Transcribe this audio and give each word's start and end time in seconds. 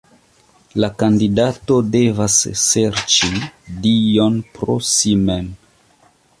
La 0.83 0.87
kandidato 1.03 1.77
devas 1.97 2.39
serĉi 2.63 3.31
Dion 3.85 4.43
pro 4.59 4.81
si 4.95 5.17
mem. 5.29 5.57